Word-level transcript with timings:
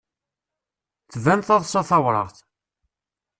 Tban 1.13 1.39
teḍsa 1.41 1.81
tawraɣt. 1.89 2.37